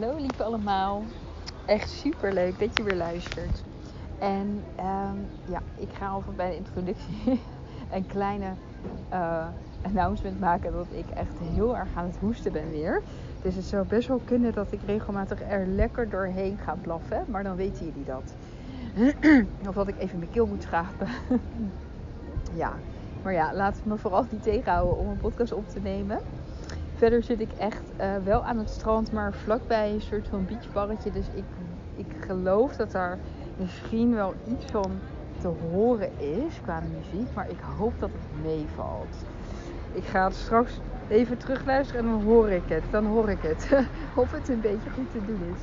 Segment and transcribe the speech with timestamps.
[0.00, 1.02] Hallo lieve allemaal.
[1.66, 3.64] Echt super leuk dat je weer luistert.
[4.18, 7.16] En um, ja, ik ga alvast bij de introductie
[7.94, 8.52] een kleine
[9.12, 9.46] uh,
[9.82, 13.02] announcement maken dat ik echt heel erg aan het hoesten ben weer.
[13.42, 17.42] Dus het zou best wel kunnen dat ik regelmatig er lekker doorheen ga blaffen, maar
[17.42, 18.34] dan weten jullie dat.
[19.68, 21.08] of dat ik even mijn keel moet schapen.
[22.62, 22.72] ja,
[23.22, 26.18] maar ja, laat me vooral niet tegenhouden om een podcast op te nemen.
[26.96, 31.10] Verder zit ik echt uh, wel aan het strand, maar vlakbij een soort van beachbarretje.
[31.10, 31.44] Dus ik,
[31.94, 33.18] ik geloof dat daar
[33.56, 34.90] misschien wel iets van
[35.40, 37.34] te horen is qua muziek.
[37.34, 39.24] Maar ik hoop dat het meevalt.
[39.92, 42.84] Ik ga het straks even terugluisteren en dan hoor ik het.
[42.90, 43.68] Dan hoor ik het.
[44.14, 45.60] of het een beetje goed te doen is.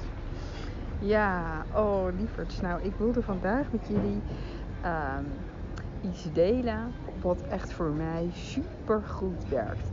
[1.07, 2.61] Ja, oh lieverds.
[2.61, 4.21] Nou, ik wilde vandaag met jullie
[4.86, 5.25] um,
[6.02, 9.91] iets delen wat echt voor mij super goed werkt.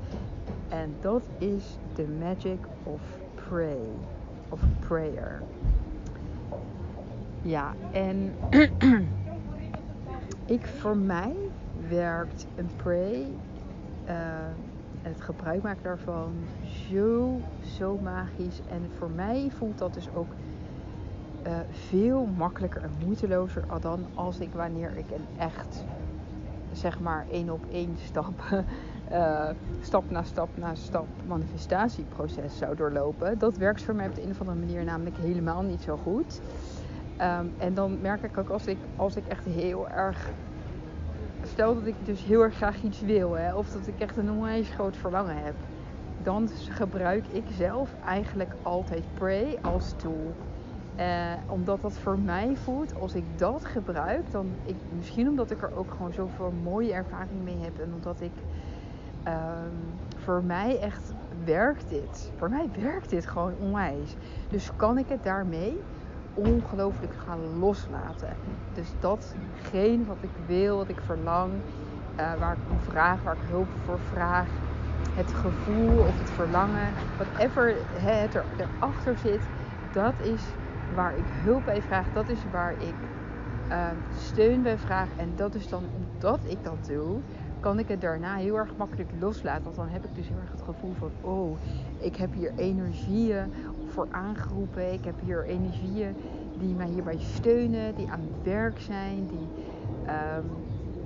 [0.71, 3.01] En dat is the magic of
[3.35, 3.79] pray.
[4.49, 5.43] Of prayer.
[7.43, 8.35] Ja, en
[10.57, 11.35] ik voor mij
[11.89, 13.27] werkt een pray,
[14.09, 14.15] uh,
[15.03, 16.33] het gebruik maken daarvan,
[16.91, 17.41] zo,
[17.77, 18.61] zo magisch.
[18.71, 20.29] En voor mij voelt dat dus ook
[21.47, 25.85] uh, veel makkelijker en moeitelozer dan als ik wanneer ik een echt,
[26.73, 28.65] zeg maar, één op één stap
[29.13, 29.49] uh,
[29.81, 33.39] stap na stap na stap manifestatieproces zou doorlopen.
[33.39, 36.41] Dat werkt voor mij op de een of andere manier namelijk helemaal niet zo goed.
[37.21, 40.31] Um, en dan merk ik ook als ik, als ik echt heel erg.
[41.43, 44.31] Stel dat ik dus heel erg graag iets wil, hè, of dat ik echt een
[44.31, 45.55] onwijs groot verlangen heb,
[46.23, 50.35] dan gebruik ik zelf eigenlijk altijd Pray als tool.
[50.99, 55.63] Uh, omdat dat voor mij voelt, als ik dat gebruik, dan ik, misschien omdat ik
[55.63, 58.33] er ook gewoon zoveel mooie ervaring mee heb en omdat ik
[59.27, 59.73] um,
[60.17, 61.13] voor mij echt
[61.45, 62.33] werkt dit.
[62.37, 64.17] Voor mij werkt dit gewoon onwijs.
[64.49, 65.81] Dus kan ik het daarmee
[66.35, 68.37] ongelooflijk gaan loslaten.
[68.75, 73.49] Dus datgene wat ik wil, wat ik verlang, uh, waar ik om vraag, waar ik
[73.49, 74.49] hulp voor vraag.
[75.15, 79.41] Het gevoel of het verlangen, whatever het er, erachter zit,
[79.93, 80.43] dat is
[80.95, 82.07] waar ik hulp bij vraag.
[82.13, 82.95] Dat is waar ik
[83.69, 85.09] uh, steun bij vraag.
[85.17, 87.19] En dat is dan omdat ik dat doe,
[87.61, 89.65] kan ik het daarna heel erg makkelijk loslaten.
[89.65, 91.57] Want dan heb ik dus heel erg het gevoel van, oh,
[91.99, 93.53] ik heb hier energieën
[93.89, 94.93] voor aangeroepen.
[94.93, 96.15] Ik heb hier energieën
[96.59, 99.49] die mij hierbij steunen, die aan het werk zijn, die,
[100.07, 100.45] um,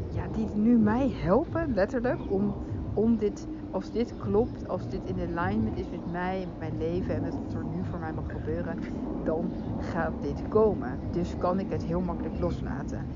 [0.08, 2.54] ja, die nu mij helpen, letterlijk, om,
[2.94, 7.14] om dit, als dit klopt, als dit in alignment is met mij, met mijn leven
[7.14, 8.78] en met wat er nu voor mij mag gebeuren,
[9.24, 10.98] dan gaat dit komen.
[11.10, 13.06] Dus kan ik het heel makkelijk loslaten.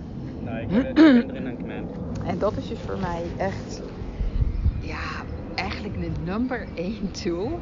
[0.44, 2.07] Nou, ik ben erin aan knapt.
[2.24, 3.82] En dat is dus voor mij echt,
[4.80, 5.24] ja,
[5.54, 7.60] eigenlijk de number 1 tool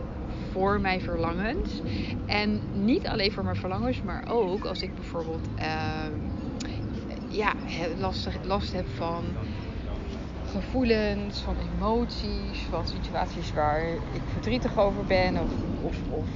[0.53, 1.81] voor mijn verlangens.
[2.27, 6.07] En niet alleen voor mijn verlangens, maar ook als ik bijvoorbeeld uh,
[7.29, 7.53] ja,
[7.99, 9.25] last, last heb van
[10.47, 15.53] gevoelens, van emoties, van situaties waar ik verdrietig over ben of,
[15.83, 16.29] of, of,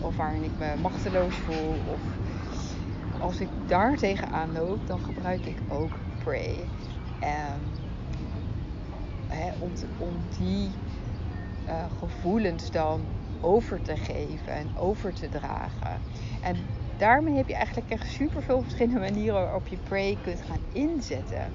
[0.00, 1.74] of waarin ik me machteloos voel.
[1.92, 2.00] Of
[3.20, 5.90] als ik daar tegenaan loop, dan gebruik ik ook
[6.24, 6.68] Pray.
[9.28, 9.86] Hè, om, te,
[10.38, 10.70] die
[11.68, 13.00] uh, gevoelens dan
[13.40, 16.00] over te geven en over te dragen.
[16.42, 16.56] En
[16.98, 21.54] daarmee heb je eigenlijk echt super veel verschillende manieren waarop je pray kunt gaan inzetten.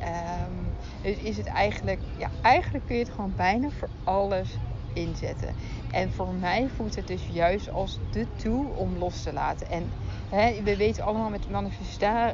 [0.00, 0.70] Um,
[1.02, 4.58] dus is het eigenlijk, ja, eigenlijk kun je het gewoon bijna voor alles
[4.98, 5.54] inzetten.
[5.90, 9.70] En voor mij voelt het dus juist als de tool om los te laten.
[9.70, 9.90] En
[10.28, 11.50] hè, we weten allemaal met,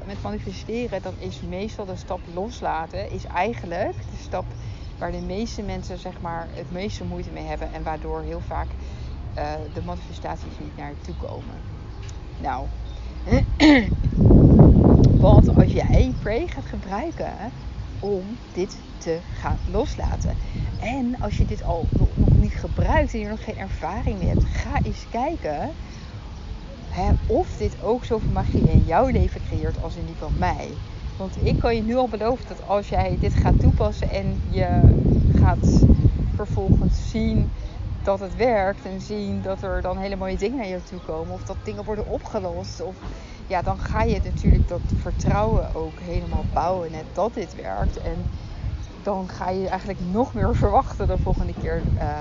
[0.06, 4.44] met manifesteren, dan is meestal de stap loslaten, is eigenlijk de stap
[4.98, 7.72] waar de meeste mensen zeg maar, het meeste moeite mee hebben.
[7.72, 8.66] En waardoor heel vaak
[9.36, 11.54] uh, de manifestaties niet naar toe komen.
[12.40, 12.66] Nou,
[15.20, 17.32] wat als jij Pray gaat gebruiken
[18.00, 20.36] om dit te gaan loslaten.
[20.80, 21.86] En als je dit al
[22.64, 25.70] gebruikt en je nog geen ervaring mee hebt, ga eens kijken
[26.88, 30.68] hè, of dit ook zoveel magie in jouw leven creëert als in die van mij.
[31.18, 34.80] Want ik kan je nu al beloven dat als jij dit gaat toepassen en je
[35.34, 35.84] gaat
[36.34, 37.50] vervolgens zien
[38.02, 41.34] dat het werkt en zien dat er dan hele mooie dingen naar je toe komen
[41.34, 42.96] of dat dingen worden opgelost of
[43.46, 48.16] ja, dan ga je natuurlijk dat vertrouwen ook helemaal bouwen net dat dit werkt en
[49.02, 52.20] dan ga je eigenlijk nog meer verwachten de volgende keer uh,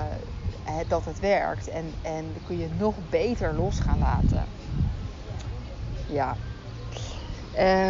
[0.88, 4.44] dat het werkt en, en kun je nog beter los gaan laten.
[6.06, 6.36] Ja.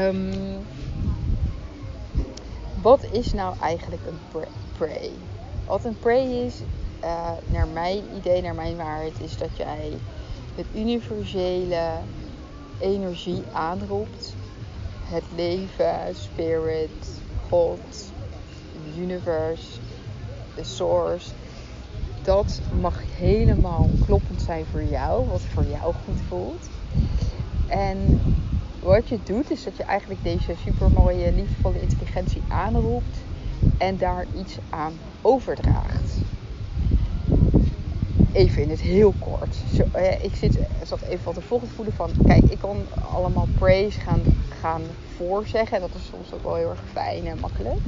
[0.08, 0.66] Um,
[2.82, 4.44] wat is nou eigenlijk een
[4.76, 5.10] pray?
[5.66, 6.60] Wat een pray is,
[7.04, 9.92] uh, naar mijn idee, naar mijn waarheid, is dat jij
[10.54, 11.90] het universele
[12.78, 14.34] energie aanroept.
[15.04, 18.12] Het leven, spirit, God,
[18.96, 19.80] universe,
[20.54, 21.30] de source.
[22.24, 26.68] Dat mag helemaal kloppend zijn voor jou, wat voor jou goed voelt.
[27.68, 28.20] En
[28.80, 33.18] wat je doet, is dat je eigenlijk deze supermooie, liefdevolle intelligentie aanroept
[33.78, 34.92] en daar iets aan
[35.22, 36.16] overdraagt.
[38.32, 39.56] Even in het heel kort.
[39.74, 42.76] Zo, eh, ik zit, zat even wat te volgen voelen van, kijk, ik kan
[43.12, 44.20] allemaal praise gaan,
[44.60, 44.82] gaan
[45.16, 45.80] voorzeggen.
[45.80, 47.80] Dat is soms ook wel heel erg fijn en makkelijk.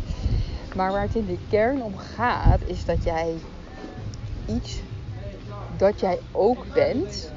[0.75, 3.35] Maar waar het in de kern om gaat, is dat jij
[4.46, 4.82] iets
[5.76, 7.32] dat jij ook bent,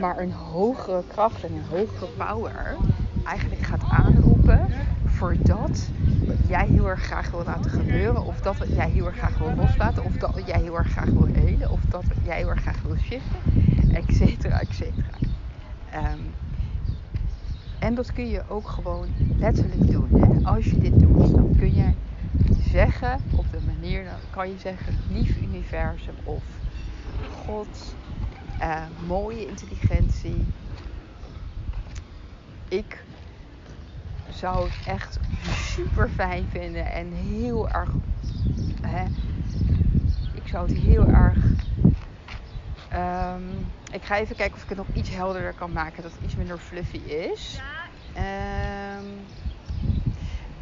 [0.00, 2.76] maar een hogere kracht en een hogere power
[3.24, 4.66] eigenlijk gaat aanroepen
[5.06, 5.88] voor dat
[6.26, 9.38] wat jij heel erg graag wil laten gebeuren, of dat wat jij heel erg graag
[9.38, 12.36] wil loslaten, of dat wat jij heel erg graag wil helen, of dat wat jij
[12.36, 13.40] heel erg graag wil shiften,
[13.92, 15.08] et cetera, et cetera.
[15.90, 16.20] Ehm,
[17.78, 19.06] en dat kun je ook gewoon
[19.38, 20.08] letterlijk doen.
[20.20, 20.48] Hè?
[20.48, 21.92] Als je dit doet, dan kun je
[22.76, 26.42] zeggen op de manier, dan kan je zeggen lief universum of
[27.44, 27.96] God,
[28.60, 30.44] uh, mooie intelligentie.
[32.68, 33.04] Ik
[34.28, 35.18] zou het echt
[35.52, 37.90] super fijn vinden en heel erg.
[38.80, 39.04] Hè,
[40.34, 41.36] ik zou het heel erg.
[42.94, 46.20] Um, ik ga even kijken of ik het nog iets helderder kan maken, dat het
[46.24, 47.60] iets minder fluffy is.
[48.16, 49.26] Um,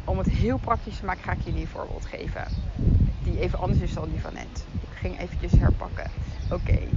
[0.05, 2.43] om het heel praktisch te maken, ga ik jullie een voorbeeld geven.
[3.23, 4.65] Die even anders is dan die van net.
[4.81, 6.09] Ik ging eventjes herpakken.
[6.51, 6.53] Oké.
[6.53, 6.89] Okay.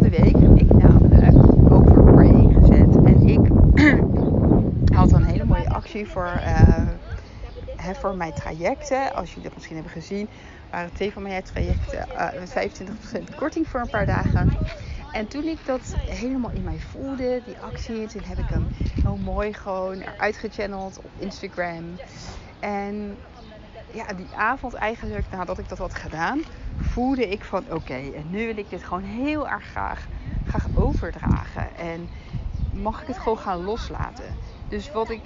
[0.00, 2.96] De week heb ik namelijk ook voor Pray ingezet.
[3.04, 3.40] En ik
[4.98, 6.88] had een hele mooie actie voor, uh,
[8.00, 9.14] voor mijn trajecten.
[9.14, 10.28] Als jullie dat misschien hebben gezien,
[10.70, 12.72] waren twee van mijn trajecten uh, met
[13.32, 14.58] 25% korting voor een paar dagen.
[15.12, 18.66] En toen ik dat helemaal in mij voelde, die actie, toen heb ik hem
[19.02, 21.98] heel mooi gewoon eruit gechanneld op Instagram.
[22.60, 23.16] En
[23.92, 26.42] ja, die avond eigenlijk, nadat ik dat had gedaan,
[26.76, 30.06] voelde ik van oké, en nu wil ik dit gewoon heel erg graag,
[30.44, 31.76] graag overdragen.
[31.76, 32.08] En
[32.72, 34.34] mag ik het gewoon gaan loslaten.
[34.68, 35.20] Dus wat ik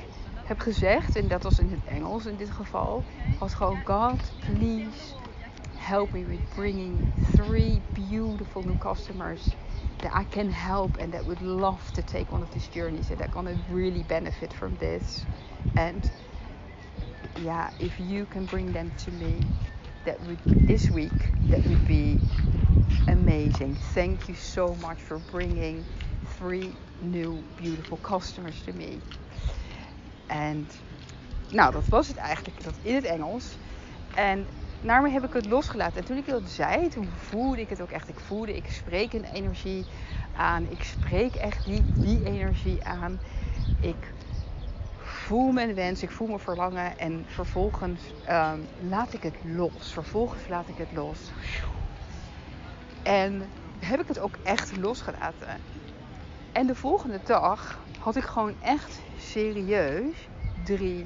[0.46, 3.02] heb gezegd, en dat was in het Engels in dit geval,
[3.38, 5.14] was gewoon God, please
[5.76, 6.98] help me with bringing
[7.34, 9.56] three beautiful new customers
[10.06, 13.18] that I can help and that would love to take one of these journeys and
[13.18, 15.26] that are gonna really benefit from this.
[15.76, 16.08] And
[17.42, 19.40] yeah, if you can bring them to me,
[20.04, 20.38] that would
[20.68, 22.20] this week, that would be
[23.08, 23.74] amazing.
[23.94, 25.84] Thank you so much for bringing
[26.38, 26.72] three
[27.02, 29.00] new beautiful customers to me.
[30.28, 30.68] En
[31.50, 33.56] nou, dat was het eigenlijk, dat in het Engels.
[34.14, 34.46] En
[34.86, 36.00] daarmee heb ik het losgelaten.
[36.00, 38.08] En toen ik dat zei, toen voelde ik het ook echt.
[38.08, 39.86] Ik voelde, ik spreek een energie
[40.36, 40.66] aan.
[40.70, 43.20] Ik spreek echt die, die energie aan.
[43.80, 44.14] Ik
[44.96, 46.98] voel mijn wens, ik voel mijn verlangen.
[46.98, 48.00] En vervolgens
[48.30, 49.92] um, laat ik het los.
[49.92, 51.18] Vervolgens laat ik het los.
[53.02, 53.48] En
[53.78, 55.60] heb ik het ook echt losgelaten.
[56.52, 60.28] En de volgende dag had ik gewoon echt serieus
[60.64, 61.04] drie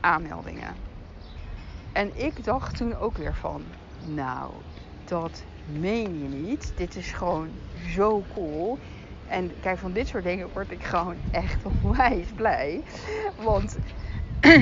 [0.00, 0.92] aanmeldingen.
[1.94, 3.62] En ik dacht toen ook weer van,
[4.06, 4.50] nou,
[5.04, 6.72] dat meen je niet.
[6.76, 7.48] Dit is gewoon
[7.94, 8.78] zo cool.
[9.28, 12.82] En kijk, van dit soort dingen word ik gewoon echt onwijs blij.
[13.42, 13.78] Want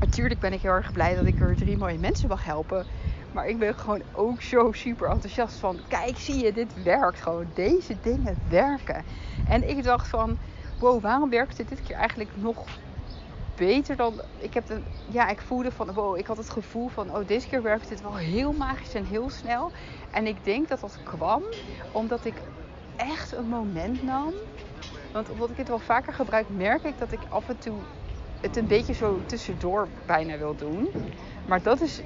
[0.00, 2.86] natuurlijk ben ik heel erg blij dat ik er drie mooie mensen mag helpen.
[3.32, 7.46] Maar ik ben gewoon ook zo super enthousiast van, kijk, zie je, dit werkt gewoon.
[7.54, 9.04] Deze dingen werken.
[9.48, 10.38] En ik dacht van,
[10.78, 12.66] wow, waarom werkt dit dit keer eigenlijk nog
[13.56, 14.20] beter dan.
[14.38, 17.48] Ik heb een, ja, ik voelde van, wow, ik had het gevoel van, oh, deze
[17.48, 19.70] keer werkt het wel heel magisch en heel snel.
[20.10, 21.42] En ik denk dat dat kwam
[21.92, 22.34] omdat ik
[22.96, 24.32] echt een moment nam.
[25.12, 27.78] Want omdat ik het wel vaker gebruik, merk ik dat ik af en toe
[28.40, 30.88] het een beetje zo tussendoor bijna wil doen.
[31.46, 32.00] Maar dat is,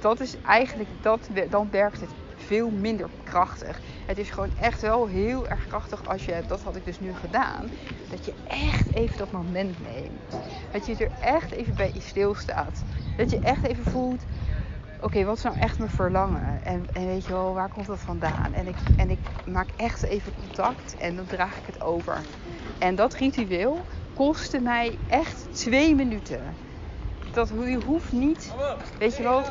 [0.00, 2.10] dat is eigenlijk, dat, dan werkt het
[2.46, 3.80] veel minder krachtig.
[4.06, 7.14] Het is gewoon echt wel heel erg krachtig als je, dat had ik dus nu
[7.14, 7.70] gedaan,
[8.08, 10.40] dat je echt even dat moment neemt.
[10.70, 12.82] Dat je er echt even bij stilstaat.
[13.16, 14.24] Dat je echt even voelt,
[15.00, 16.64] oké, wat is nou echt mijn verlangen?
[16.64, 18.52] En, en, weet je wel, waar komt dat vandaan?
[18.52, 22.26] En ik, en ik maak echt even contact en dan draag ik het over.
[22.78, 26.58] En dat ritueel kostte mij echt twee minuten.
[27.36, 28.52] Dat, je hoeft niet,
[28.98, 29.42] weet je wel,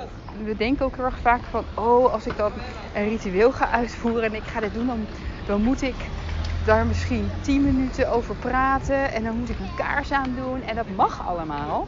[0.44, 2.52] we denken ook heel erg vaak van, oh, als ik dan
[2.96, 5.06] een ritueel ga uitvoeren en ik ga dit doen, dan,
[5.48, 5.96] dan moet ik
[6.66, 10.76] daar misschien 10 minuten over praten en dan moet ik een kaars aan doen en
[10.76, 11.88] dat mag allemaal.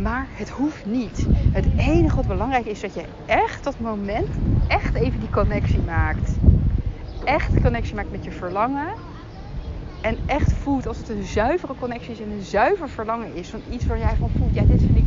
[0.00, 1.26] Maar het hoeft niet.
[1.52, 4.28] Het enige wat belangrijk is dat je echt dat moment,
[4.66, 6.30] echt even die connectie maakt.
[7.24, 8.88] echt connectie maakt met je verlangen.
[10.00, 13.48] En echt voelt als het een zuivere connectie is en een zuiver verlangen is.
[13.48, 15.04] Van iets waar jij van voelt, ja dit vind ik,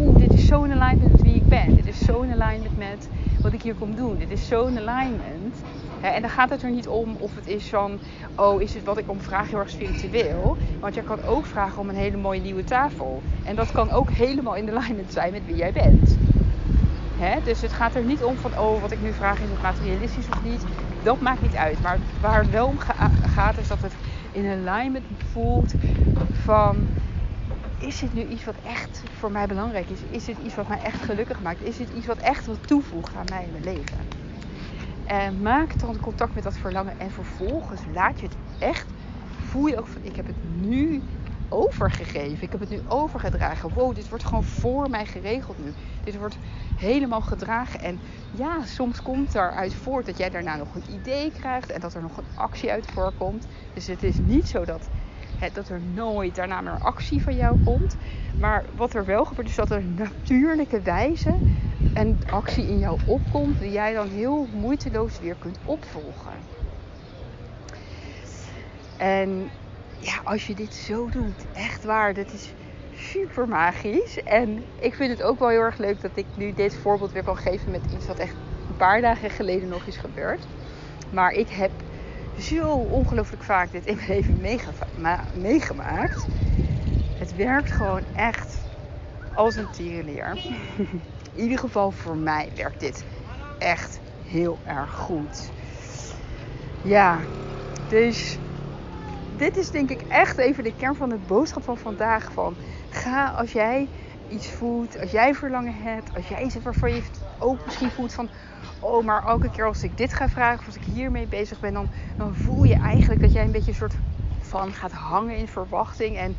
[0.00, 1.74] oeh dit is zo in alignment met wie ik ben.
[1.74, 3.08] Dit is zo in alignment met
[3.42, 4.16] wat ik hier kom doen.
[4.18, 5.54] Dit is zo in alignment.
[6.00, 7.98] en dan gaat het er niet om of het is van,
[8.36, 10.56] oh is het wat ik om vraag heel erg spiritueel.
[10.80, 13.22] Want je kan ook vragen om een hele mooie nieuwe tafel.
[13.44, 16.18] En dat kan ook helemaal in alignment zijn met wie jij bent.
[17.44, 20.28] dus het gaat er niet om van, oh wat ik nu vraag is het materialistisch
[20.28, 20.64] of niet.
[21.02, 21.82] Dat maakt niet uit.
[21.82, 22.78] Maar waar het wel om
[23.22, 23.92] gaat is dat het
[24.30, 25.76] in alignment voelt
[26.30, 26.90] van
[27.78, 30.02] is dit nu iets wat echt voor mij belangrijk is?
[30.02, 31.62] Is dit iets wat mij echt gelukkig maakt?
[31.62, 34.08] Is dit iets wat echt wat toevoegt aan mij in mijn leven?
[35.04, 38.92] En maak dan contact met dat verlangen en vervolgens laat je het echt,
[39.36, 41.02] voel je ook van ik heb het nu
[41.48, 42.42] overgegeven.
[42.42, 43.72] Ik heb het nu overgedragen.
[43.72, 45.74] Wow, dit wordt gewoon voor mij geregeld nu.
[46.02, 46.38] Dit wordt
[46.74, 47.80] helemaal gedragen.
[47.80, 48.00] En
[48.30, 52.02] ja, soms komt eruit voort dat jij daarna nog een idee krijgt en dat er
[52.02, 53.46] nog een actie uit voorkomt.
[53.72, 54.90] Dus het is niet zo dat,
[55.36, 57.96] hè, dat er nooit daarna meer actie van jou komt.
[58.36, 61.40] Maar wat er wel gebeurt, is dat er natuurlijke wijze
[61.92, 66.48] een actie in jou opkomt, die jij dan heel moeiteloos weer kunt opvolgen.
[68.96, 69.50] En
[70.00, 72.52] ja, als je dit zo doet, echt waar, dat is
[72.94, 74.22] super magisch.
[74.22, 77.22] En ik vind het ook wel heel erg leuk dat ik nu dit voorbeeld weer
[77.22, 78.34] kan geven met iets wat echt
[78.68, 80.46] een paar dagen geleden nog is gebeurd.
[81.10, 81.70] Maar ik heb
[82.38, 84.40] zo ongelooflijk vaak dit in mijn leven
[85.34, 86.26] meegemaakt.
[87.18, 88.58] Het werkt gewoon echt
[89.34, 90.36] als een tierenleer.
[91.34, 93.04] In ieder geval voor mij werkt dit
[93.58, 95.50] echt heel erg goed.
[96.82, 97.18] Ja,
[97.88, 98.38] dus
[99.38, 102.32] dit is denk ik echt even de kern van de boodschap van vandaag.
[102.32, 102.54] Van
[102.90, 103.88] ga als jij
[104.30, 107.02] iets voelt, als jij verlangen hebt, als jij iets waarvan je
[107.38, 108.28] ook misschien voelt van,
[108.80, 111.72] oh, maar elke keer als ik dit ga vragen, of als ik hiermee bezig ben,
[111.72, 113.96] dan, dan voel je eigenlijk dat jij een beetje een soort
[114.40, 116.36] van gaat hangen in verwachting en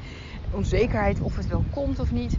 [0.52, 2.38] onzekerheid of het wel komt of niet.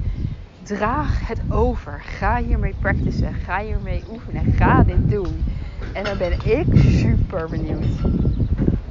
[0.63, 2.01] Draag het over.
[2.01, 3.35] Ga hiermee practicen.
[3.35, 4.53] Ga hiermee oefenen.
[4.53, 5.45] Ga dit doen.
[5.93, 7.87] En dan ben ik super benieuwd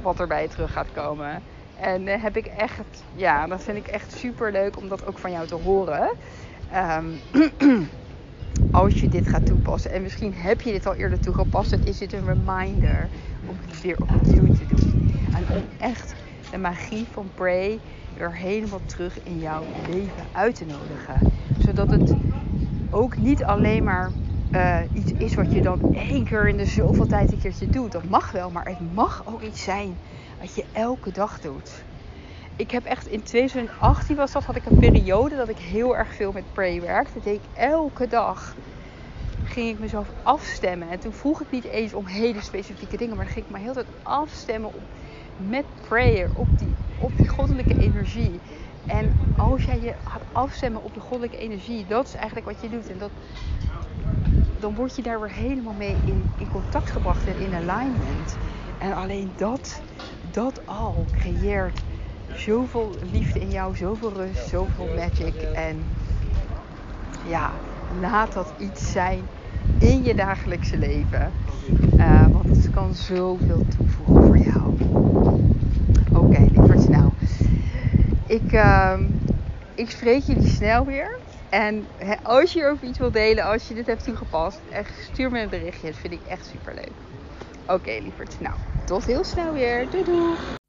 [0.02, 1.42] wat er bij je terug gaat komen.
[1.80, 5.18] En uh, heb ik echt, ja, dat vind ik echt super leuk om dat ook
[5.18, 6.10] van jou te horen.
[6.72, 7.04] Ehm,
[8.70, 9.90] als je dit gaat toepassen.
[9.90, 11.72] En misschien heb je dit al eerder toegepast.
[11.84, 13.08] Is dit een reminder
[13.46, 15.14] om het weer opnieuw te doen.
[15.34, 16.14] En om echt
[16.50, 17.78] de magie van Pray
[18.16, 21.32] weer helemaal terug in jouw leven uit te nodigen.
[21.58, 22.14] Zodat het
[22.90, 24.10] ook niet alleen maar
[24.54, 27.92] uh, iets is wat je dan één keer in de zoveel tijd een keertje doet.
[27.92, 29.96] Dat mag wel, maar het mag ook iets zijn
[30.40, 31.84] wat je elke dag doet.
[32.56, 36.14] Ik heb echt in 2018 was dat, had ik een periode dat ik heel erg
[36.14, 37.14] veel met pray werkte.
[37.14, 38.54] Dat deed ik elke dag.
[39.44, 40.90] Ging ik mezelf afstemmen.
[40.90, 43.58] En toen vroeg ik niet eens om hele specifieke dingen, maar dan ging ik me
[43.58, 44.82] heel tijd afstemmen op,
[45.36, 48.40] met prayer, op die, op die goddelijke energie.
[48.86, 52.68] En als jij je gaat afstemmen op de goddelijke energie, dat is eigenlijk wat je
[52.68, 52.88] doet.
[52.88, 53.10] En dat,
[54.60, 58.36] dan word je daar weer helemaal mee in, in contact gebracht en in alignment.
[58.78, 59.80] En alleen dat,
[60.30, 61.80] dat al creëert
[62.34, 65.34] zoveel liefde in jou, zoveel rust, zoveel magic.
[65.34, 65.82] En
[67.28, 67.50] ja,
[68.00, 69.22] laat dat iets zijn
[69.78, 71.30] in je dagelijkse leven.
[71.96, 74.74] Uh, want het kan zoveel toevoegen voor jou.
[76.12, 76.88] Oké, okay, lieverd.
[76.88, 77.10] Nou,
[78.26, 78.98] ik, uh,
[79.74, 81.18] ik spreek jullie snel weer.
[81.50, 81.86] En
[82.22, 85.48] als je hierover iets wilt delen, als je dit hebt toegepast, echt, stuur me een
[85.48, 85.86] berichtje.
[85.86, 86.92] Dat vind ik echt super leuk.
[87.62, 88.40] Oké, okay, lieverd.
[88.40, 88.54] Nou,
[88.86, 89.90] tot heel snel weer.
[89.90, 90.59] Doei doei.